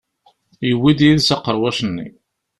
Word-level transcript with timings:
Yewwi-d 0.67 0.99
yid-s 1.05 1.29
aqerwac-nni. 1.35 2.07